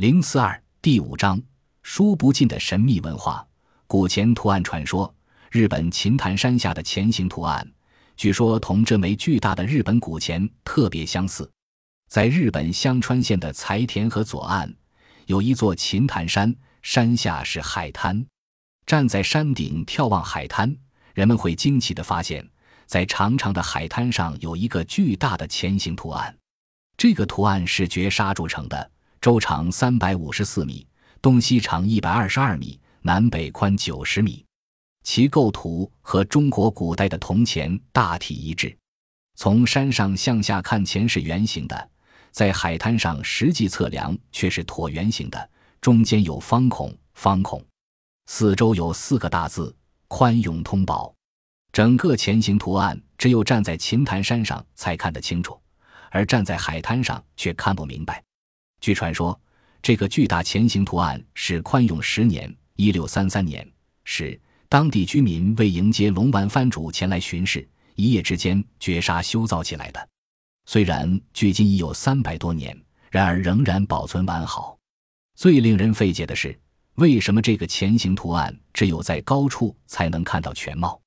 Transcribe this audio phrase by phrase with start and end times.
[0.00, 1.38] 零四二第五章：
[1.82, 3.46] 说不尽的神秘文化。
[3.86, 5.14] 古钱图案传说，
[5.50, 7.70] 日本琴潭山下的钱形图案，
[8.16, 11.50] 据说同这枚巨大的日本古钱特别相似。
[12.08, 14.74] 在日本香川县的财田河左岸，
[15.26, 18.24] 有一座琴潭山，山下是海滩。
[18.86, 20.74] 站在山顶眺望海滩，
[21.12, 22.48] 人们会惊奇地发现，
[22.86, 26.34] 在长长的海滩上有一个巨大的钱形图案。
[26.96, 28.90] 这个图案是绝砂铸成的，
[29.20, 30.86] 周长三百五十四米，
[31.20, 32.80] 东西长一百二十二米。
[33.02, 34.44] 南北宽九十米，
[35.02, 38.76] 其构图和中国古代的铜钱大体一致。
[39.36, 41.76] 从山上向下看，钱是圆形的；
[42.30, 45.50] 在海滩上实际测量却是椭圆形的，
[45.80, 47.64] 中间有方孔，方孔
[48.26, 49.74] 四周有四个大字
[50.08, 51.14] “宽永通宝”。
[51.72, 55.58] 整个钱形图案只有站在琴潭山上才看得清楚，
[56.10, 58.22] 而站在海滩上却看不明白。
[58.80, 59.38] 据传说，
[59.82, 62.54] 这个巨大前行图案是宽永十年。
[62.76, 63.70] 一六三三年，
[64.04, 70.08] 是当地居民为迎接龙丸藩主前来巡视，一夜之间绝杀修造起来的。
[70.64, 72.74] 虽然距今已有三百多年，
[73.10, 74.78] 然而仍然保存完好。
[75.34, 76.58] 最令人费解的是，
[76.94, 80.98] 为什么这个前行图案只有在高处才能看到全貌？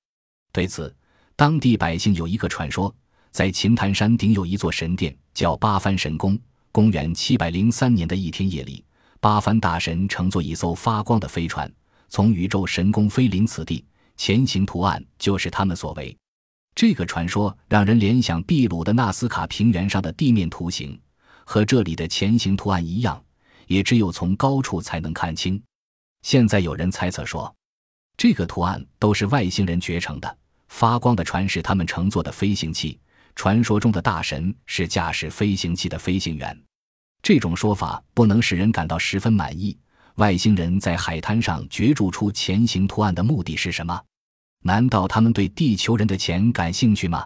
[0.51, 0.95] 对此，
[1.35, 2.93] 当地百姓有一个传说：
[3.31, 6.39] 在琴潭山顶有一座神殿，叫八幡神宫。
[6.73, 8.83] 公元七百零三年的一天夜里。
[9.19, 11.71] 八幡大神乘坐一艘发光的飞船，
[12.09, 13.85] 从宇宙神宫飞临此地，
[14.17, 16.17] 前行图案就是他们所为。
[16.73, 20.99] 这个传说让人联想秘鲁的纳斯卡平原上的地面图形，
[21.45, 23.23] 和这里的前行图案一样，
[23.67, 25.61] 也只有从高处才能看清。
[26.23, 27.55] 现在有人猜测说，
[28.17, 30.37] 这个图案都是外星人掘成的，
[30.69, 32.99] 发光的船是他们乘坐的飞行器，
[33.35, 36.57] 传说中的大神是驾驶飞行器的飞行员。
[37.21, 39.77] 这种说法不能使人感到十分满意。
[40.15, 43.99] 外星人在海滩上角逐出前行图案的目的是什么？
[44.61, 47.25] 难道他们对地球人的钱感兴趣吗？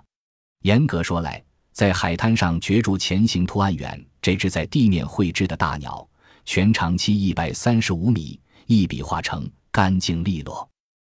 [0.61, 6.07] 严格说来，在海滩上角逐前行图案远，这只在地面绘制的大鸟，
[6.45, 10.67] 全长期一百三十五米，一笔画成干净利落，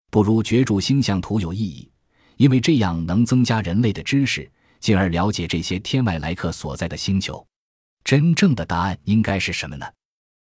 [0.09, 1.89] 不如角逐星象图有意义，
[2.37, 4.51] 因为这样能增加人类的知识，
[4.81, 7.47] 进而了解这些天外来客所在的星球。
[8.03, 9.85] 真正的答案应该是什么呢？